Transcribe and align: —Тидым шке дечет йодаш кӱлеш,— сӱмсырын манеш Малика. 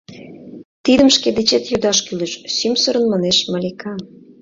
—Тидым 0.85 1.09
шке 1.15 1.29
дечет 1.37 1.63
йодаш 1.71 1.97
кӱлеш,— 2.05 2.33
сӱмсырын 2.55 3.05
манеш 3.11 3.37
Малика. 3.51 3.93